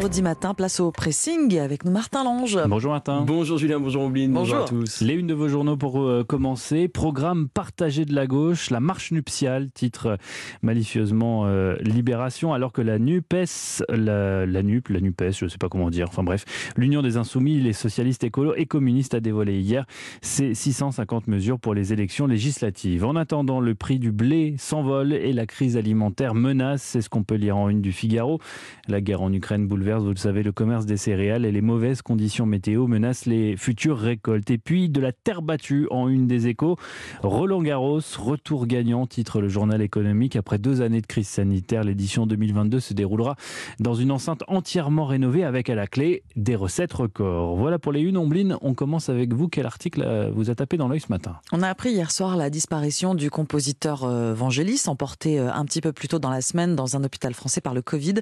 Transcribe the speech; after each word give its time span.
vendredi 0.00 0.22
matin, 0.22 0.54
place 0.54 0.80
au 0.80 0.90
pressing 0.90 1.58
avec 1.58 1.84
nous 1.84 1.90
Martin 1.90 2.24
Lange. 2.24 2.58
Bonjour 2.66 2.90
Martin. 2.90 3.20
Bonjour 3.20 3.58
Julien, 3.58 3.78
bonjour 3.78 4.04
Ombline, 4.04 4.32
bonjour. 4.32 4.62
à 4.62 4.64
tous. 4.64 5.02
Les 5.02 5.12
unes 5.12 5.26
de 5.26 5.34
vos 5.34 5.46
journaux 5.46 5.76
pour 5.76 6.00
euh, 6.00 6.24
commencer. 6.24 6.88
Programme 6.88 7.50
partagé 7.50 8.06
de 8.06 8.14
la 8.14 8.26
gauche, 8.26 8.70
la 8.70 8.80
marche 8.80 9.12
nuptiale, 9.12 9.68
titre 9.74 10.06
euh, 10.06 10.16
malicieusement 10.62 11.42
euh, 11.44 11.76
Libération, 11.82 12.54
alors 12.54 12.72
que 12.72 12.80
la 12.80 12.98
NUPES, 12.98 13.82
la, 13.90 14.46
la 14.46 14.62
NUP, 14.62 14.88
la 14.88 15.00
NUPES, 15.00 15.32
je 15.32 15.44
ne 15.44 15.50
sais 15.50 15.58
pas 15.58 15.68
comment 15.68 15.90
dire, 15.90 16.06
enfin 16.08 16.22
bref, 16.22 16.46
l'Union 16.78 17.02
des 17.02 17.18
Insoumis, 17.18 17.60
les 17.60 17.74
socialistes 17.74 18.24
écolos 18.24 18.54
et 18.56 18.64
communistes 18.64 19.12
a 19.12 19.20
dévoilé 19.20 19.60
hier 19.60 19.84
ses 20.22 20.54
650 20.54 21.26
mesures 21.26 21.60
pour 21.60 21.74
les 21.74 21.92
élections 21.92 22.26
législatives. 22.26 23.04
En 23.04 23.16
attendant, 23.16 23.60
le 23.60 23.74
prix 23.74 23.98
du 23.98 24.12
blé 24.12 24.54
s'envole 24.56 25.12
et 25.12 25.34
la 25.34 25.44
crise 25.44 25.76
alimentaire 25.76 26.34
menace, 26.34 26.80
c'est 26.80 27.02
ce 27.02 27.10
qu'on 27.10 27.22
peut 27.22 27.34
lire 27.34 27.58
en 27.58 27.68
une 27.68 27.82
du 27.82 27.92
Figaro. 27.92 28.40
La 28.88 29.02
guerre 29.02 29.20
en 29.20 29.30
Ukraine 29.30 29.66
bouleverse, 29.66 29.89
vous 29.98 30.10
le 30.10 30.16
savez, 30.16 30.42
le 30.42 30.52
commerce 30.52 30.86
des 30.86 30.96
céréales 30.96 31.44
et 31.44 31.52
les 31.52 31.60
mauvaises 31.60 32.02
conditions 32.02 32.46
météo 32.46 32.86
menacent 32.86 33.26
les 33.26 33.56
futures 33.56 33.98
récoltes. 33.98 34.50
Et 34.50 34.58
puis 34.58 34.88
de 34.88 35.00
la 35.00 35.12
terre 35.12 35.42
battue 35.42 35.86
en 35.90 36.08
une 36.08 36.26
des 36.26 36.46
échos. 36.46 36.76
Roland 37.22 37.62
Garros, 37.62 38.00
retour 38.18 38.66
gagnant, 38.66 39.06
titre 39.06 39.40
le 39.40 39.48
journal 39.48 39.82
économique. 39.82 40.36
Après 40.36 40.58
deux 40.58 40.82
années 40.82 41.00
de 41.00 41.06
crise 41.06 41.28
sanitaire, 41.28 41.82
l'édition 41.84 42.26
2022 42.26 42.80
se 42.80 42.94
déroulera 42.94 43.36
dans 43.78 43.94
une 43.94 44.10
enceinte 44.10 44.42
entièrement 44.48 45.06
rénovée 45.06 45.44
avec 45.44 45.70
à 45.70 45.74
la 45.74 45.86
clé 45.86 46.22
des 46.36 46.56
recettes 46.56 46.92
records. 46.92 47.56
Voilà 47.56 47.78
pour 47.78 47.92
les 47.92 48.00
une 48.00 48.16
Ombline. 48.16 48.56
On 48.62 48.74
commence 48.74 49.08
avec 49.08 49.32
vous. 49.32 49.48
Quel 49.48 49.66
article 49.66 50.02
euh, 50.06 50.30
vous 50.34 50.50
a 50.50 50.54
tapé 50.54 50.76
dans 50.76 50.88
l'œil 50.88 51.00
ce 51.00 51.08
matin? 51.10 51.36
On 51.52 51.62
a 51.62 51.68
appris 51.68 51.90
hier 51.90 52.10
soir 52.10 52.36
la 52.36 52.50
disparition 52.50 53.14
du 53.14 53.30
compositeur 53.30 54.04
euh, 54.04 54.34
Vangelis, 54.34 54.82
emporté 54.86 55.38
euh, 55.38 55.52
un 55.52 55.64
petit 55.64 55.80
peu 55.80 55.92
plus 55.92 56.08
tôt 56.08 56.18
dans 56.18 56.30
la 56.30 56.40
semaine 56.40 56.76
dans 56.76 56.96
un 56.96 57.04
hôpital 57.04 57.34
français 57.34 57.60
par 57.60 57.74
le 57.74 57.82
Covid. 57.82 58.14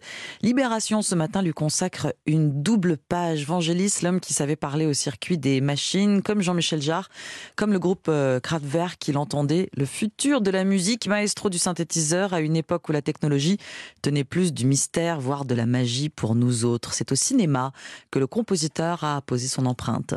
Libération 0.43 1.03
ce 1.03 1.15
matin 1.15 1.43
lui 1.43 1.53
consacre 1.59 2.15
une 2.25 2.63
double 2.63 2.97
page. 2.97 3.45
Vangelis, 3.45 3.93
l'homme 4.05 4.21
qui 4.21 4.33
savait 4.33 4.55
parler 4.55 4.87
au 4.87 4.93
circuit 4.93 5.39
des 5.39 5.61
machines, 5.61 6.23
comme 6.23 6.41
Jean-Michel 6.41 6.81
Jarre, 6.81 7.09
comme 7.57 7.73
le 7.73 7.81
groupe 7.81 8.07
euh, 8.09 8.39
Kraftwerk 8.39 8.97
qui 9.01 9.11
l'entendait, 9.11 9.69
le 9.77 9.85
futur 9.85 10.41
de 10.41 10.53
la 10.53 10.63
musique, 10.63 11.09
maestro 11.09 11.51
du 11.51 11.59
synthétiseur 11.59 12.33
à 12.33 12.39
une 12.39 12.55
époque 12.55 12.89
où 12.89 12.93
la 12.93 13.03
technologie 13.03 13.59
tenait 14.03 14.23
plus 14.23 14.55
du 14.55 14.67
mystère, 14.67 15.19
voire 15.19 15.45
de 15.45 15.57
la 15.57 15.67
magie 15.67 16.11
pour 16.11 16.37
nous 16.37 16.65
autres. 16.65 16.95
C'est 16.95 17.11
au 17.11 17.17
cinéma 17.17 17.73
que 18.13 18.21
le 18.21 18.29
compositeur 18.29 19.03
a 19.03 19.21
posé 19.23 19.49
son 19.49 19.67
empreinte. 19.67 20.15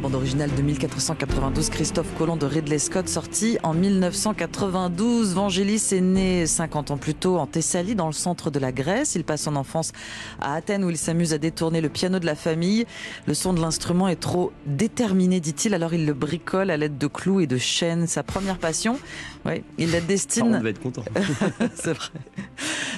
La 0.00 0.04
bande 0.04 0.14
originale 0.14 0.54
de 0.54 0.62
1492, 0.62 1.68
Christophe 1.68 2.06
Colomb 2.16 2.38
de 2.38 2.46
Ridley 2.46 2.78
Scott, 2.78 3.06
sortie 3.06 3.58
en 3.62 3.74
1992. 3.74 5.34
Vangelis 5.34 5.88
est 5.92 6.00
né 6.00 6.46
50 6.46 6.92
ans 6.92 6.96
plus 6.96 7.12
tôt 7.12 7.36
en 7.36 7.46
Thessalie, 7.46 7.94
dans 7.94 8.06
le 8.06 8.14
centre 8.14 8.50
de 8.50 8.58
la 8.58 8.72
Grèce. 8.72 9.14
Il 9.14 9.24
passe 9.24 9.42
son 9.42 9.56
enfance 9.56 9.92
à 10.40 10.54
Athènes 10.54 10.84
où 10.84 10.88
il 10.88 10.96
s'amuse 10.96 11.34
à 11.34 11.38
détourner 11.38 11.82
le 11.82 11.90
piano 11.90 12.18
de 12.18 12.24
la 12.24 12.34
famille. 12.34 12.86
Le 13.26 13.34
son 13.34 13.52
de 13.52 13.60
l'instrument 13.60 14.08
est 14.08 14.16
trop 14.16 14.52
déterminé, 14.64 15.38
dit-il, 15.38 15.74
alors 15.74 15.92
il 15.92 16.06
le 16.06 16.14
bricole 16.14 16.70
à 16.70 16.78
l'aide 16.78 16.96
de 16.96 17.06
clous 17.06 17.40
et 17.40 17.46
de 17.46 17.58
chaînes. 17.58 18.06
Sa 18.06 18.22
première 18.22 18.56
passion, 18.56 18.98
oui, 19.44 19.62
il 19.76 19.90
la 19.90 20.00
destine. 20.00 20.54
On 20.54 20.62
va 20.62 20.70
être 20.70 20.80
content. 20.80 21.04
C'est 21.74 21.92
vrai. 21.92 22.08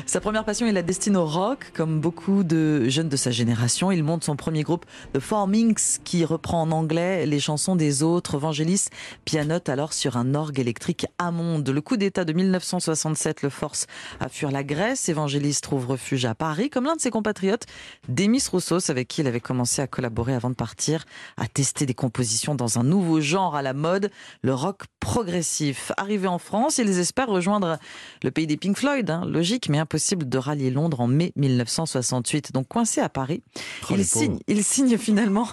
Sa 0.06 0.20
première 0.20 0.44
passion, 0.44 0.66
il 0.66 0.74
la 0.74 0.82
destine 0.82 1.16
au 1.16 1.26
rock, 1.26 1.72
comme 1.74 2.00
beaucoup 2.00 2.44
de 2.44 2.88
jeunes 2.88 3.08
de 3.08 3.16
sa 3.16 3.32
génération. 3.32 3.90
Il 3.90 4.04
monte 4.04 4.22
son 4.22 4.36
premier 4.36 4.62
groupe, 4.62 4.84
The 5.14 5.20
Four 5.20 5.48
Minx, 5.48 6.00
qui 6.04 6.24
reprend 6.24 6.62
en 6.62 6.70
anglais 6.70 6.91
les 6.92 7.40
chansons 7.40 7.76
des 7.76 8.02
autres. 8.02 8.38
Vangelis 8.38 8.86
pianote 9.24 9.68
alors 9.68 9.92
sur 9.92 10.16
un 10.16 10.34
orgue 10.34 10.58
électrique 10.58 11.06
Hammond. 11.18 11.64
Le 11.66 11.80
coup 11.80 11.96
d'État 11.96 12.24
de 12.24 12.32
1967 12.32 13.42
le 13.42 13.48
force 13.48 13.86
à 14.20 14.28
fuir 14.28 14.50
la 14.50 14.64
Grèce. 14.64 15.08
Vangelis 15.08 15.58
trouve 15.62 15.86
refuge 15.86 16.24
à 16.24 16.34
Paris, 16.34 16.70
comme 16.70 16.84
l'un 16.84 16.96
de 16.96 17.00
ses 17.00 17.10
compatriotes, 17.10 17.64
Demis 18.08 18.42
Roussos, 18.50 18.90
avec 18.90 19.08
qui 19.08 19.20
il 19.20 19.26
avait 19.26 19.40
commencé 19.40 19.82
à 19.82 19.86
collaborer 19.86 20.34
avant 20.34 20.50
de 20.50 20.54
partir, 20.54 21.04
à 21.36 21.46
tester 21.46 21.86
des 21.86 21.94
compositions 21.94 22.54
dans 22.54 22.78
un 22.78 22.84
nouveau 22.84 23.20
genre 23.20 23.56
à 23.56 23.62
la 23.62 23.72
mode, 23.72 24.10
le 24.42 24.54
rock 24.54 24.82
progressif. 25.00 25.92
Arrivé 25.96 26.28
en 26.28 26.38
France, 26.38 26.78
ils 26.78 26.98
espèrent 26.98 27.28
rejoindre 27.28 27.78
le 28.22 28.30
pays 28.30 28.46
des 28.46 28.56
Pink 28.56 28.76
Floyd. 28.76 29.08
Hein. 29.10 29.24
Logique, 29.26 29.68
mais 29.68 29.78
impossible 29.78 30.28
de 30.28 30.38
rallier 30.38 30.70
Londres 30.70 31.00
en 31.00 31.06
mai 31.06 31.32
1968. 31.36 32.52
Donc 32.52 32.68
coincé 32.68 33.00
à 33.00 33.08
Paris, 33.08 33.42
Oh, 33.90 33.96
signent, 34.02 34.38
ils 34.48 34.64
signent 34.64 34.98
finalement 34.98 35.48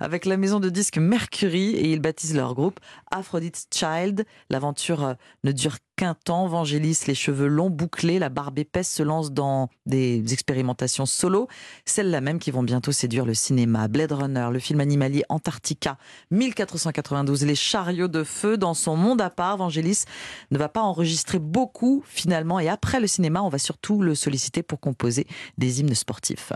avec 0.00 0.24
la 0.24 0.36
maison 0.36 0.60
de 0.60 0.68
disques 0.68 0.83
Mercury 0.96 1.70
et 1.74 1.92
ils 1.92 2.00
baptisent 2.00 2.34
leur 2.34 2.54
groupe 2.54 2.80
Aphrodite's 3.10 3.66
Child. 3.70 4.24
L'aventure 4.50 5.04
euh, 5.04 5.14
ne 5.44 5.52
dure 5.52 5.76
qu'un 5.96 6.14
temps. 6.14 6.46
Vangelis, 6.46 7.00
les 7.06 7.14
cheveux 7.14 7.46
longs, 7.46 7.70
bouclés, 7.70 8.18
la 8.18 8.28
barbe 8.28 8.58
épaisse, 8.58 8.90
se 8.90 9.02
lance 9.02 9.32
dans 9.32 9.68
des 9.86 10.32
expérimentations 10.32 11.06
solo, 11.06 11.48
celles-là 11.84 12.20
même 12.20 12.38
qui 12.38 12.50
vont 12.50 12.62
bientôt 12.62 12.92
séduire 12.92 13.24
le 13.24 13.34
cinéma. 13.34 13.88
Blade 13.88 14.12
Runner, 14.12 14.48
le 14.50 14.58
film 14.58 14.80
animalier 14.80 15.24
Antarctica, 15.28 15.98
1492, 16.30 17.44
les 17.44 17.54
chariots 17.54 18.08
de 18.08 18.24
feu 18.24 18.56
dans 18.56 18.74
son 18.74 18.96
monde 18.96 19.20
à 19.20 19.30
part. 19.30 19.56
Vangelis 19.56 20.04
ne 20.50 20.58
va 20.58 20.68
pas 20.68 20.82
enregistrer 20.82 21.38
beaucoup 21.38 22.02
finalement 22.06 22.60
et 22.60 22.68
après 22.68 23.00
le 23.00 23.06
cinéma, 23.06 23.42
on 23.42 23.48
va 23.48 23.58
surtout 23.58 24.02
le 24.02 24.14
solliciter 24.14 24.62
pour 24.62 24.80
composer 24.80 25.26
des 25.58 25.80
hymnes 25.80 25.94
sportifs. 25.94 26.52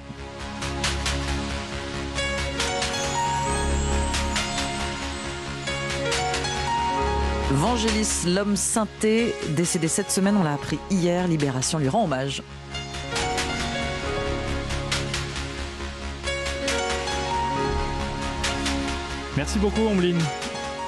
Vangelis, 7.50 8.26
l'homme 8.26 8.56
synthé, 8.56 9.34
décédé 9.56 9.88
cette 9.88 10.10
semaine, 10.10 10.36
on 10.36 10.44
l'a 10.44 10.52
appris 10.52 10.78
hier, 10.90 11.26
Libération 11.26 11.78
lui 11.78 11.88
rend 11.88 12.04
hommage. 12.04 12.42
Merci 19.36 19.58
beaucoup 19.58 19.80
Ombline 19.80 20.20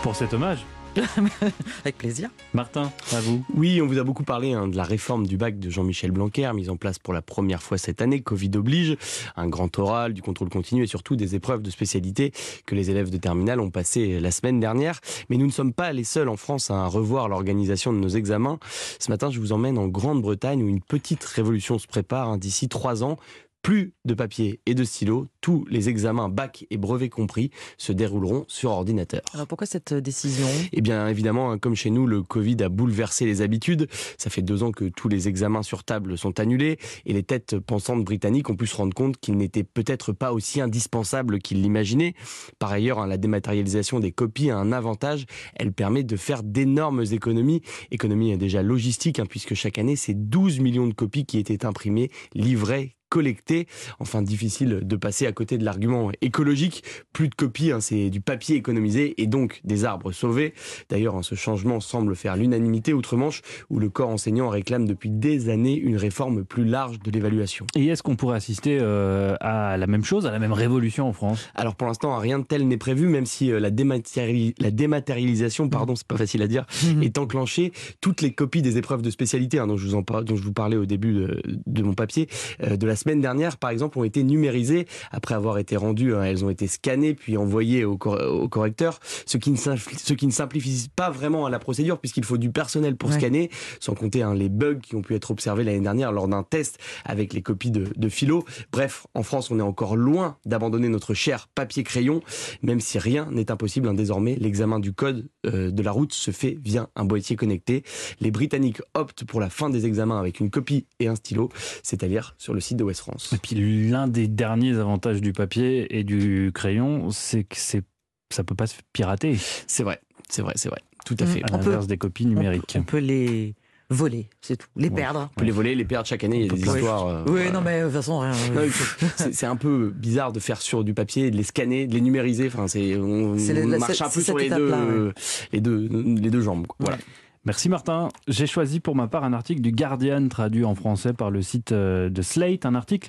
pour 0.02 0.14
cet 0.14 0.34
hommage. 0.34 0.66
Avec 1.84 1.98
plaisir. 1.98 2.30
Martin, 2.52 2.90
à 3.12 3.20
vous. 3.20 3.44
Oui, 3.54 3.80
on 3.80 3.86
vous 3.86 3.98
a 3.98 4.04
beaucoup 4.04 4.24
parlé 4.24 4.52
hein, 4.52 4.68
de 4.68 4.76
la 4.76 4.82
réforme 4.82 5.26
du 5.26 5.36
bac 5.36 5.58
de 5.58 5.70
Jean-Michel 5.70 6.10
Blanquer, 6.10 6.50
mise 6.54 6.70
en 6.70 6.76
place 6.76 6.98
pour 6.98 7.14
la 7.14 7.22
première 7.22 7.62
fois 7.62 7.78
cette 7.78 8.02
année, 8.02 8.20
Covid 8.20 8.50
oblige, 8.56 8.96
un 9.36 9.48
grand 9.48 9.78
oral, 9.78 10.12
du 10.12 10.22
contrôle 10.22 10.48
continu 10.48 10.82
et 10.82 10.86
surtout 10.86 11.16
des 11.16 11.34
épreuves 11.34 11.62
de 11.62 11.70
spécialité 11.70 12.32
que 12.66 12.74
les 12.74 12.90
élèves 12.90 13.10
de 13.10 13.18
terminale 13.18 13.60
ont 13.60 13.70
passé 13.70 14.18
la 14.20 14.30
semaine 14.30 14.60
dernière. 14.60 15.00
Mais 15.28 15.36
nous 15.36 15.46
ne 15.46 15.52
sommes 15.52 15.72
pas 15.72 15.92
les 15.92 16.04
seuls 16.04 16.28
en 16.28 16.36
France 16.36 16.70
à 16.70 16.86
revoir 16.86 17.28
l'organisation 17.28 17.92
de 17.92 17.98
nos 17.98 18.08
examens. 18.08 18.58
Ce 18.98 19.10
matin, 19.10 19.30
je 19.30 19.38
vous 19.38 19.52
emmène 19.52 19.78
en 19.78 19.86
Grande-Bretagne 19.86 20.62
où 20.62 20.68
une 20.68 20.82
petite 20.82 21.24
révolution 21.24 21.78
se 21.78 21.86
prépare 21.86 22.28
hein, 22.28 22.38
d'ici 22.38 22.68
trois 22.68 23.04
ans. 23.04 23.16
Plus 23.62 23.92
de 24.06 24.14
papier 24.14 24.60
et 24.64 24.74
de 24.74 24.84
stylo, 24.84 25.26
tous 25.42 25.66
les 25.68 25.90
examens 25.90 26.30
bac 26.30 26.66
et 26.70 26.78
brevet 26.78 27.10
compris 27.10 27.50
se 27.76 27.92
dérouleront 27.92 28.46
sur 28.48 28.70
ordinateur. 28.70 29.20
Alors 29.34 29.46
pourquoi 29.46 29.66
cette 29.66 29.92
décision? 29.92 30.46
Eh 30.72 30.80
bien, 30.80 31.06
évidemment, 31.08 31.50
hein, 31.50 31.58
comme 31.58 31.74
chez 31.74 31.90
nous, 31.90 32.06
le 32.06 32.22
Covid 32.22 32.56
a 32.62 32.70
bouleversé 32.70 33.26
les 33.26 33.42
habitudes. 33.42 33.86
Ça 34.16 34.30
fait 34.30 34.40
deux 34.40 34.62
ans 34.62 34.72
que 34.72 34.86
tous 34.86 35.08
les 35.08 35.28
examens 35.28 35.62
sur 35.62 35.84
table 35.84 36.16
sont 36.16 36.40
annulés 36.40 36.78
et 37.04 37.12
les 37.12 37.22
têtes 37.22 37.58
pensantes 37.58 38.02
britanniques 38.02 38.48
ont 38.48 38.56
pu 38.56 38.66
se 38.66 38.76
rendre 38.76 38.94
compte 38.94 39.18
qu'ils 39.18 39.36
n'étaient 39.36 39.62
peut-être 39.62 40.12
pas 40.12 40.32
aussi 40.32 40.62
indispensables 40.62 41.38
qu'ils 41.38 41.60
l'imaginaient. 41.60 42.14
Par 42.58 42.72
ailleurs, 42.72 42.98
hein, 42.98 43.06
la 43.06 43.18
dématérialisation 43.18 44.00
des 44.00 44.12
copies 44.12 44.50
a 44.50 44.56
un 44.56 44.72
avantage. 44.72 45.26
Elle 45.54 45.72
permet 45.72 46.02
de 46.02 46.16
faire 46.16 46.42
d'énormes 46.42 47.04
économies. 47.12 47.60
Économies 47.90 48.38
déjà 48.38 48.62
logistiques, 48.62 49.18
hein, 49.18 49.26
puisque 49.28 49.54
chaque 49.54 49.78
année, 49.78 49.96
c'est 49.96 50.14
12 50.14 50.60
millions 50.60 50.86
de 50.86 50.94
copies 50.94 51.26
qui 51.26 51.38
étaient 51.38 51.66
imprimées, 51.66 52.10
livrées, 52.34 52.96
collectées. 53.10 53.66
Enfin, 53.98 54.22
difficile 54.22 54.80
de 54.82 54.96
passer 54.96 55.26
à 55.26 55.32
côté 55.32 55.58
de 55.58 55.64
l'argument 55.66 56.10
écologique. 56.22 56.82
Plus 57.12 57.28
de 57.28 57.34
copies, 57.34 57.72
hein, 57.72 57.80
c'est 57.80 58.08
du 58.08 58.22
papier 58.22 58.56
économisé 58.56 59.20
et 59.20 59.26
donc 59.26 59.60
des 59.64 59.84
arbres 59.84 60.12
sauvés. 60.12 60.54
D'ailleurs, 60.88 61.16
hein, 61.16 61.22
ce 61.22 61.34
changement 61.34 61.80
semble 61.80 62.16
faire 62.16 62.36
l'unanimité 62.36 62.94
outre-Manche, 62.94 63.42
où 63.68 63.78
le 63.78 63.90
corps 63.90 64.08
enseignant 64.08 64.48
réclame 64.48 64.86
depuis 64.86 65.10
des 65.10 65.50
années 65.50 65.76
une 65.76 65.96
réforme 65.96 66.44
plus 66.44 66.64
large 66.64 67.00
de 67.00 67.10
l'évaluation. 67.10 67.66
Et 67.76 67.86
est-ce 67.88 68.02
qu'on 68.02 68.16
pourrait 68.16 68.36
assister 68.36 68.78
euh, 68.80 69.34
à 69.40 69.76
la 69.76 69.86
même 69.86 70.04
chose, 70.04 70.24
à 70.26 70.30
la 70.30 70.38
même 70.38 70.52
révolution 70.52 71.06
en 71.08 71.12
France? 71.12 71.48
Alors 71.56 71.74
pour 71.74 71.88
l'instant, 71.88 72.16
rien 72.16 72.38
de 72.38 72.44
tel 72.44 72.66
n'est 72.68 72.76
prévu, 72.78 73.08
même 73.08 73.26
si 73.26 73.50
euh, 73.50 73.58
la, 73.60 73.70
dématériali- 73.72 74.54
la 74.60 74.70
dématérialisation, 74.70 75.68
pardon, 75.68 75.96
c'est 75.96 76.06
pas 76.06 76.16
facile 76.16 76.42
à 76.42 76.46
dire, 76.46 76.64
est 77.02 77.18
enclenchée. 77.18 77.72
Toutes 78.00 78.20
les 78.22 78.32
copies 78.32 78.62
des 78.62 78.78
épreuves 78.78 79.02
de 79.02 79.10
spécialité, 79.10 79.58
hein, 79.58 79.66
dont, 79.66 79.76
je 79.76 79.86
vous 79.86 79.94
en 79.96 80.02
par- 80.04 80.22
dont 80.24 80.36
je 80.36 80.42
vous 80.42 80.52
parlais 80.52 80.76
au 80.76 80.86
début 80.86 81.12
de, 81.12 81.42
de 81.66 81.82
mon 81.82 81.94
papier, 81.94 82.28
euh, 82.62 82.76
de 82.76 82.86
la 82.86 82.94
semaine 83.00 83.20
dernière, 83.20 83.56
par 83.56 83.70
exemple, 83.70 83.98
ont 83.98 84.04
été 84.04 84.22
numérisées 84.22 84.86
après 85.10 85.34
avoir 85.34 85.58
été 85.58 85.76
rendues. 85.76 86.14
Hein, 86.14 86.22
elles 86.24 86.44
ont 86.44 86.50
été 86.50 86.66
scannées 86.66 87.14
puis 87.14 87.36
envoyées 87.36 87.84
au, 87.84 87.96
correcteur, 87.96 89.00
ce 89.26 89.36
qui, 89.36 89.50
ne 89.50 89.56
ce 89.56 90.12
qui 90.12 90.26
ne 90.26 90.32
simplifie 90.32 90.88
pas 90.94 91.10
vraiment 91.10 91.48
la 91.48 91.58
procédure 91.58 91.98
puisqu'il 91.98 92.24
faut 92.24 92.38
du 92.38 92.50
personnel 92.50 92.96
pour 92.96 93.12
scanner, 93.12 93.50
sans 93.80 93.94
compter 93.94 94.22
hein, 94.22 94.34
les 94.34 94.48
bugs 94.48 94.78
qui 94.80 94.94
ont 94.94 95.02
pu 95.02 95.14
être 95.14 95.30
observés 95.30 95.64
l'année 95.64 95.80
dernière 95.80 96.12
lors 96.12 96.28
d'un 96.28 96.42
test 96.42 96.78
avec 97.04 97.32
les 97.32 97.42
copies 97.42 97.70
de, 97.70 97.86
de 97.96 98.08
philo. 98.08 98.44
Bref, 98.72 99.06
en 99.14 99.22
France, 99.22 99.50
on 99.50 99.58
est 99.58 99.62
encore 99.62 99.96
loin 99.96 100.36
d'abandonner 100.44 100.88
notre 100.88 101.14
cher 101.14 101.48
papier-crayon, 101.54 102.22
même 102.62 102.80
si 102.80 102.98
rien 102.98 103.28
n'est 103.30 103.50
impossible. 103.50 103.88
Hein, 103.88 103.94
désormais, 103.94 104.36
l'examen 104.36 104.78
du 104.78 104.92
code 104.92 105.28
euh, 105.46 105.70
de 105.70 105.82
la 105.82 105.92
route 105.92 106.12
se 106.12 106.30
fait 106.30 106.58
via 106.62 106.88
un 106.96 107.04
boîtier 107.04 107.36
connecté. 107.36 107.84
Les 108.20 108.30
Britanniques 108.30 108.82
optent 108.94 109.24
pour 109.24 109.40
la 109.40 109.50
fin 109.50 109.70
des 109.70 109.86
examens 109.86 110.18
avec 110.18 110.40
une 110.40 110.50
copie 110.50 110.86
et 110.98 111.08
un 111.08 111.14
stylo, 111.14 111.50
c'est-à-dire 111.82 112.34
sur 112.38 112.54
le 112.54 112.60
site 112.60 112.76
de 112.76 112.84
West 112.90 113.00
France. 113.00 113.32
Et 113.32 113.38
puis 113.38 113.88
l'un 113.88 114.08
des 114.08 114.28
derniers 114.28 114.76
avantages 114.78 115.20
du 115.20 115.32
papier 115.32 115.98
et 115.98 116.04
du 116.04 116.50
crayon, 116.52 117.10
c'est 117.10 117.44
que 117.44 117.56
c'est 117.56 117.82
ça 118.30 118.44
peut 118.44 118.54
pas 118.54 118.66
se 118.66 118.76
pirater. 118.92 119.36
C'est 119.66 119.82
vrai, 119.82 120.00
c'est 120.28 120.42
vrai, 120.42 120.54
c'est 120.56 120.68
vrai. 120.68 120.80
Tout 121.04 121.16
à 121.18 121.24
mmh. 121.24 121.26
fait. 121.26 121.42
À 121.44 121.56
l'inverse 121.56 121.86
des 121.86 121.98
copies 121.98 122.26
numériques. 122.26 122.76
On 122.78 122.82
peut, 122.82 122.98
les 122.98 123.54
voler, 123.88 124.28
c'est 124.40 124.56
tout. 124.56 124.68
Les 124.76 124.90
perdre. 124.90 125.30
On 125.36 125.40
peut 125.40 125.44
les 125.44 125.50
voler, 125.50 125.74
les 125.74 125.84
perdre 125.84 126.06
chaque 126.06 126.22
année. 126.24 126.40
Il 126.40 126.46
y 126.46 126.50
a 126.50 126.52
des 126.52 126.60
histoires. 126.60 127.06
Euh, 127.06 127.24
oui, 127.26 127.50
non, 127.52 127.60
mais 127.60 127.80
de 127.80 127.86
toute 127.86 127.94
façon, 127.94 128.20
rien. 128.20 128.32
c'est 129.32 129.46
un 129.46 129.56
peu 129.56 129.92
bizarre 129.94 130.32
de 130.32 130.40
faire 130.40 130.60
sur 130.60 130.84
du 130.84 130.94
papier, 130.94 131.30
de 131.30 131.36
les 131.36 131.42
scanner, 131.42 131.86
de 131.86 131.94
les 131.94 132.00
numériser. 132.00 132.46
Enfin, 132.46 132.68
c'est 132.68 132.96
on, 132.96 133.34
marche 133.78 134.00
un 134.00 134.08
peu 134.08 134.20
sur 134.20 134.38
les 134.38 134.48
deux, 134.48 135.12
les 135.52 135.60
deux, 135.60 135.88
les 135.88 136.30
deux 136.30 136.40
jambes. 136.40 136.66
Voilà. 136.78 136.98
Merci 137.46 137.70
Martin. 137.70 138.10
J'ai 138.28 138.46
choisi 138.46 138.80
pour 138.80 138.94
ma 138.94 139.08
part 139.08 139.24
un 139.24 139.32
article 139.32 139.62
du 139.62 139.72
Guardian 139.72 140.28
traduit 140.28 140.66
en 140.66 140.74
français 140.74 141.14
par 141.14 141.30
le 141.30 141.40
site 141.40 141.72
euh, 141.72 142.10
de 142.10 142.20
Slate, 142.20 142.66
un 142.66 142.74
article 142.74 143.08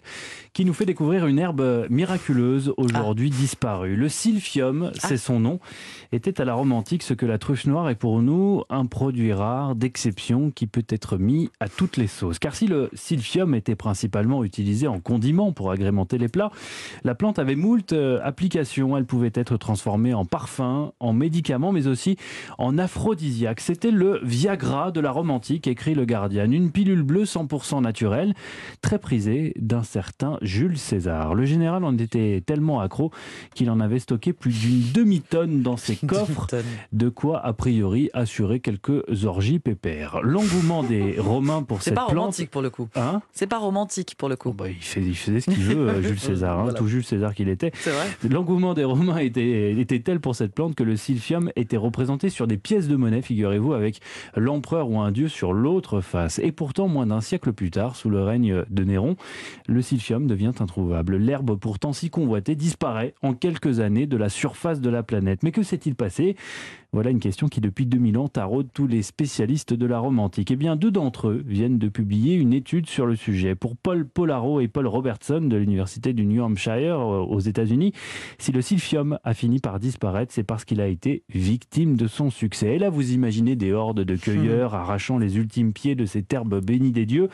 qui 0.54 0.64
nous 0.64 0.74
fait 0.74 0.86
découvrir 0.86 1.28
une 1.28 1.38
herbe 1.38 1.86
miraculeuse 1.90 2.74
aujourd'hui 2.78 3.30
ah. 3.34 3.38
disparue. 3.38 3.98
Le 3.98 4.08
silphium, 4.08 4.90
ah. 4.94 4.98
c'est 5.06 5.18
son 5.18 5.42
nom, 5.42 5.60
était 6.14 6.40
à 6.40 6.46
la 6.46 6.54
romantique 6.54 7.04
ce 7.04 7.14
que 7.14 7.26
la 7.26 7.40
truffe 7.40 7.66
noire 7.66 7.90
est 7.90 7.96
pour 7.96 8.22
nous 8.22 8.64
un 8.70 8.86
produit 8.86 9.34
rare 9.34 9.76
d'exception 9.76 10.50
qui 10.50 10.66
peut 10.66 10.86
être 10.88 11.18
mis 11.18 11.50
à 11.60 11.68
toutes 11.68 11.98
les 11.98 12.08
sauces. 12.08 12.40
Car 12.40 12.56
si 12.56 12.68
le 12.68 12.90
silphium 12.94 13.54
était 13.54 13.76
principalement 13.76 14.46
utilisé 14.46 14.88
en 14.88 15.02
condiment 15.02 15.52
pour 15.52 15.72
agrémenter 15.72 16.18
les 16.18 16.30
plats, 16.30 16.52
la 17.04 17.16
plante 17.16 17.38
avait 17.38 17.58
moult 17.58 17.92
euh, 17.92 18.22
applications. 18.24 18.96
Elle 18.96 19.06
pouvait 19.06 19.34
être 19.34 19.58
transformée 19.58 20.14
en 20.14 20.24
parfum, 20.24 20.94
en 21.02 21.12
médicament, 21.12 21.74
mais 21.74 21.88
aussi 21.88 22.16
en 22.58 22.78
aphrodisiaque. 22.78 23.60
C'était 23.60 23.92
le 23.92 24.21
Viagra 24.22 24.92
de 24.92 25.00
la 25.00 25.12
Rome 25.12 25.32
antique, 25.32 25.68
écrit 25.68 25.96
le 25.96 26.06
Guardian. 26.06 26.52
Une 26.52 26.72
pilule 26.72 27.04
bleue 27.04 27.24
100% 27.24 27.82
naturelle, 27.82 28.34
très 28.82 29.00
prisée 29.00 29.54
d'un 29.58 29.84
certain 29.84 30.38
Jules 30.42 30.78
César. 30.78 31.36
Le 31.36 31.46
général 31.46 31.84
en 31.84 31.98
était 31.98 32.44
tellement 32.46 32.82
accro 32.82 33.12
qu'il 33.56 33.70
en 33.70 33.80
avait 33.80 34.00
stocké 34.00 34.34
plus 34.34 34.60
d'une 34.60 34.92
demi-tonne 34.94 35.62
dans 35.62 35.78
ses 35.78 35.96
coffres, 36.08 36.48
de 36.92 37.10
quoi 37.10 37.46
a 37.46 37.54
priori 37.54 38.10
assurer 38.14 38.60
quelques 38.60 39.26
orgies 39.26 39.60
pépères. 39.60 40.22
L'engouement 40.22 40.84
des 40.84 41.16
Romains 41.20 41.64
pour 41.64 41.82
cette 41.82 41.94
plante... 41.94 42.08
C'est 42.08 42.14
pas 42.16 42.20
romantique 42.20 42.52
pour 42.52 42.62
le 42.62 42.70
coup. 42.70 42.88
Hein 42.96 43.22
C'est 43.34 43.48
pas 43.48 43.60
romantique 43.60 44.16
pour 44.18 44.30
le 44.30 44.36
coup. 44.36 44.54
bah, 44.54 44.66
il, 44.70 44.82
faisait 45.16 45.40
ce 45.40 45.50
qu'il 45.50 45.64
veut, 45.64 45.90
euh, 45.90 46.02
Jules 46.02 46.20
César, 46.20 46.60
hein, 46.60 46.74
tout 46.74 46.88
Jules 46.88 47.04
César 47.04 47.34
qu'il 47.34 47.50
était. 47.50 47.72
L'engouement 48.28 48.74
des 48.74 48.84
Romains 48.84 49.18
était, 49.18 49.72
était 49.80 50.00
tel 50.00 50.20
pour 50.20 50.36
cette 50.36 50.54
plante 50.54 50.76
que 50.76 50.84
le 50.84 50.96
silphium 50.96 51.52
était 51.56 51.78
représenté 51.78 52.30
sur 52.30 52.48
des 52.48 52.58
pièces 52.58 52.88
de 52.88 52.96
monnaie, 52.96 53.22
figurez-vous, 53.22 53.74
avec 53.74 54.02
l'empereur 54.36 54.90
ou 54.90 55.00
un 55.00 55.12
dieu 55.12 55.28
sur 55.28 55.54
l'autre 55.54 56.02
face. 56.02 56.40
Et 56.40 56.52
pourtant, 56.52 56.88
moins 56.88 57.08
d'un 57.08 57.22
siècle 57.22 57.54
plus 57.54 57.72
tard, 57.72 57.96
sous 57.96 58.10
le 58.10 58.24
règne 58.24 58.64
de 58.70 58.84
Néron, 58.84 59.16
le 59.68 59.82
silphium 59.82 60.28
devient 60.28 60.54
introuvable. 60.60 61.18
L'herbe 61.18 61.58
pourtant 61.58 61.94
si 61.94 62.10
convoitée 62.10 62.56
disparaît 62.56 63.14
en 63.22 63.34
quelques 63.34 63.80
années 63.80 64.08
de 64.08 64.18
la 64.18 64.30
surface 64.30 64.82
de 64.82 64.90
la 64.90 65.04
planète. 65.04 65.44
Mais 65.44 65.52
que 65.52 65.64
s'est-il 65.64 65.96
passé? 65.96 66.36
Voilà 66.94 67.10
une 67.10 67.22
question 67.22 67.48
qui, 67.48 67.62
depuis 67.62 67.86
2000 67.86 68.18
ans, 68.18 68.28
taraude 68.28 68.68
tous 68.74 68.86
les 68.86 69.02
spécialistes 69.02 69.74
de 69.74 69.86
la 69.86 70.00
Rome 70.00 70.20
antique. 70.20 70.52
Eh 70.52 70.58
bien, 70.58 70.76
deux 70.76 70.92
d'entre 70.92 71.30
eux 71.30 71.42
viennent 71.48 71.78
de 71.78 71.88
publier 71.88 72.36
une 72.36 72.52
étude 72.52 72.90
sur 72.90 73.06
le 73.06 73.16
sujet. 73.16 73.56
Pour 73.56 73.78
Paul 73.78 74.06
Polaro 74.06 74.60
et 74.60 74.68
Paul 74.68 74.88
Robertson 74.88 75.40
de 75.40 75.56
l'Université 75.56 76.12
du 76.12 76.26
New 76.26 76.44
Hampshire 76.44 77.00
euh, 77.00 77.22
aux 77.22 77.40
États-Unis, 77.40 77.94
si 78.40 78.52
le 78.52 78.62
silphium 78.62 79.18
a 79.24 79.34
fini 79.34 79.60
par 79.60 79.80
disparaître, 79.80 80.34
c'est 80.34 80.44
parce 80.44 80.66
qu'il 80.66 80.82
a 80.82 80.88
été 80.88 81.24
victime 81.34 81.96
de 81.96 82.08
son 82.08 82.30
succès. 82.30 82.76
Et 82.76 82.78
là, 82.78 82.90
vous 82.90 83.14
imaginez 83.14 83.56
des 83.56 83.72
hordes 83.72 84.02
de 84.02 84.16
cueilleurs 84.18 84.76
arrachant 84.76 85.18
les 85.18 85.38
ultimes 85.38 85.72
pieds 85.72 85.96
de 85.96 86.06
cette 86.06 86.34
herbe 86.34 86.62
bénie 86.62 86.92
des 86.92 87.06
dieux. 87.06 87.30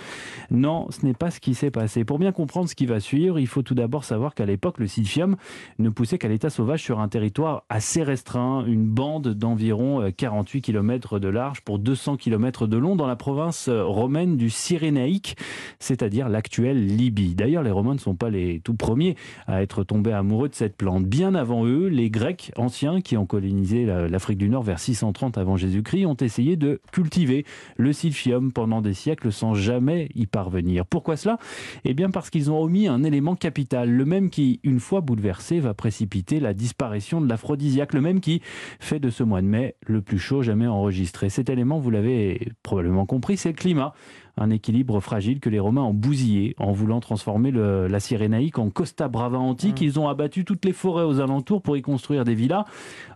Non, 0.51 0.85
ce 0.91 1.03
n'est 1.03 1.15
pas 1.15 1.31
ce 1.31 1.39
qui 1.39 1.55
s'est 1.55 1.71
passé. 1.71 2.05
Pour 2.05 2.19
bien 2.19 2.31
comprendre 2.31 2.69
ce 2.69 2.75
qui 2.75 2.85
va 2.85 2.99
suivre, 2.99 3.39
il 3.39 3.47
faut 3.47 3.63
tout 3.63 3.73
d'abord 3.73 4.03
savoir 4.03 4.35
qu'à 4.35 4.45
l'époque, 4.45 4.77
le 4.77 4.85
silphium 4.85 5.35
ne 5.79 5.89
poussait 5.89 6.19
qu'à 6.19 6.27
l'état 6.27 6.51
sauvage 6.51 6.83
sur 6.83 6.99
un 6.99 7.07
territoire 7.07 7.63
assez 7.69 8.03
restreint, 8.03 8.63
une 8.63 8.85
bande 8.85 9.29
dans 9.29 9.46
environ 9.47 10.11
48 10.15 10.57
euh, 10.57 10.61
km 10.61 11.19
de 11.19 11.27
large 11.27 11.61
pour 11.61 11.79
200 11.79 12.17
km 12.17 12.67
de 12.67 12.77
long 12.77 12.95
dans 12.95 13.07
la 13.07 13.15
province 13.15 13.67
euh, 13.67 13.83
romaine 13.83 14.37
du 14.37 14.49
Cyrénaïque, 14.49 15.35
c'est-à-dire 15.79 16.29
l'actuelle 16.29 16.85
Libye. 16.85 17.35
D'ailleurs, 17.35 17.63
les 17.63 17.71
Romains 17.71 17.95
ne 17.95 17.99
sont 17.99 18.15
pas 18.15 18.29
les 18.29 18.59
tout 18.59 18.75
premiers 18.75 19.15
à 19.47 19.61
être 19.61 19.83
tombés 19.83 20.11
amoureux 20.11 20.49
de 20.49 20.55
cette 20.55 20.77
plante. 20.77 21.05
Bien 21.05 21.35
avant 21.35 21.65
eux, 21.65 21.87
les 21.87 22.09
Grecs 22.09 22.51
anciens 22.57 23.01
qui 23.01 23.17
ont 23.17 23.25
colonisé 23.25 23.85
l'Afrique 23.85 24.37
du 24.37 24.49
Nord 24.49 24.63
vers 24.63 24.79
630 24.79 25.37
avant 25.37 25.57
Jésus-Christ 25.57 26.05
ont 26.05 26.15
essayé 26.15 26.55
de 26.55 26.81
cultiver 26.91 27.45
le 27.77 27.93
silphium 27.93 28.51
pendant 28.51 28.81
des 28.81 28.93
siècles 28.93 29.31
sans 29.31 29.53
jamais 29.53 30.09
y 30.15 30.25
parvenir. 30.25 30.85
Pourquoi 30.85 31.17
cela? 31.17 31.37
Eh 31.85 31.93
bien 31.93 32.09
parce 32.09 32.29
qu'ils 32.29 32.51
ont 32.51 32.61
omis 32.61 32.87
un 32.87 33.03
élément 33.03 33.35
capital, 33.35 33.89
le 33.89 34.05
même 34.05 34.29
qui, 34.29 34.59
une 34.63 34.79
fois 34.79 35.01
bouleversé, 35.01 35.59
va 35.59 35.73
précipiter 35.73 36.39
la 36.39 36.53
disparition 36.53 37.21
de 37.21 37.29
l'aphrodisiaque, 37.29 37.93
le 37.93 38.01
même 38.01 38.19
qui 38.19 38.41
fait 38.79 38.99
de 38.99 39.09
ce 39.09 39.23
mois 39.23 39.36
de 39.41 39.47
mai 39.47 39.75
le 39.85 40.01
plus 40.01 40.19
chaud 40.19 40.41
jamais 40.41 40.67
enregistré. 40.67 41.29
Cet 41.29 41.49
élément, 41.49 41.79
vous 41.79 41.89
l'avez 41.89 42.51
probablement 42.63 43.05
compris, 43.05 43.37
c'est 43.37 43.49
le 43.49 43.55
climat 43.55 43.93
un 44.37 44.49
équilibre 44.49 44.99
fragile 44.99 45.39
que 45.39 45.49
les 45.49 45.59
Romains 45.59 45.83
ont 45.83 45.93
bousillé 45.93 46.55
en 46.57 46.71
voulant 46.71 46.99
transformer 46.99 47.51
la 47.51 47.99
Cyrénaïque 47.99 48.59
en 48.59 48.69
Costa 48.69 49.07
Brava 49.07 49.37
antique. 49.37 49.81
Mmh. 49.81 49.85
Ils 49.85 49.99
ont 49.99 50.07
abattu 50.07 50.45
toutes 50.45 50.65
les 50.65 50.73
forêts 50.73 51.03
aux 51.03 51.19
alentours 51.19 51.61
pour 51.61 51.75
y 51.75 51.81
construire 51.81 52.23
des 52.23 52.35
villas. 52.35 52.65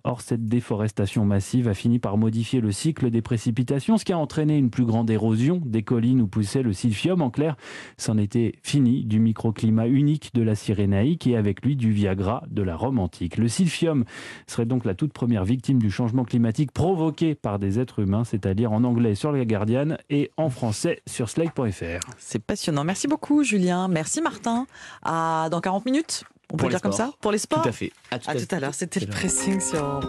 Or, 0.03 0.21
cette 0.21 0.45
déforestation 0.45 1.25
massive 1.25 1.67
a 1.67 1.73
fini 1.73 1.99
par 1.99 2.17
modifier 2.17 2.59
le 2.59 2.71
cycle 2.71 3.11
des 3.11 3.21
précipitations, 3.21 3.97
ce 3.97 4.05
qui 4.05 4.13
a 4.13 4.17
entraîné 4.17 4.57
une 4.57 4.71
plus 4.71 4.85
grande 4.85 5.09
érosion 5.09 5.61
des 5.63 5.83
collines 5.83 6.21
où 6.21 6.27
poussait 6.27 6.63
le 6.63 6.73
silphium. 6.73 7.21
En 7.21 7.29
clair, 7.29 7.55
c'en 7.97 8.17
était 8.17 8.53
fini 8.63 9.05
du 9.05 9.19
microclimat 9.19 9.87
unique 9.87 10.33
de 10.33 10.41
la 10.41 10.55
Cyrénaïque 10.55 11.27
et 11.27 11.37
avec 11.37 11.63
lui 11.63 11.75
du 11.75 11.91
Viagra 11.91 12.43
de 12.49 12.63
la 12.63 12.75
Rome 12.75 12.97
antique. 12.97 13.37
Le 13.37 13.47
silphium 13.47 14.05
serait 14.47 14.65
donc 14.65 14.85
la 14.85 14.95
toute 14.95 15.13
première 15.13 15.45
victime 15.45 15.79
du 15.79 15.91
changement 15.91 16.23
climatique 16.23 16.71
provoqué 16.71 17.35
par 17.35 17.59
des 17.59 17.79
êtres 17.79 17.99
humains, 17.99 18.23
c'est-à-dire 18.23 18.71
en 18.71 18.83
anglais 18.83 19.13
sur 19.13 19.31
la 19.31 19.45
Guardian 19.45 19.97
et 20.09 20.31
en 20.37 20.49
français 20.49 21.01
sur 21.11 21.29
slide.fr. 21.29 21.99
C'est 22.17 22.39
passionnant. 22.39 22.83
Merci 22.83 23.07
beaucoup, 23.07 23.43
Julien. 23.43 23.87
Merci, 23.87 24.21
Martin. 24.21 24.65
À 25.03 25.49
dans 25.51 25.61
40 25.61 25.85
minutes, 25.85 26.23
on 26.51 26.57
peut 26.57 26.69
dire 26.69 26.81
comme 26.81 26.91
ça 26.91 27.11
Pour 27.21 27.31
les 27.31 27.37
sports 27.37 27.61
Tout 27.61 27.69
à 27.69 27.71
fait. 27.71 27.91
À 28.11 28.19
tout 28.19 28.29
à, 28.51 28.59
l'heure. 28.59 28.73
C'était 28.73 28.99
le 28.99 29.07
pressing 29.07 29.59
sur 29.59 29.99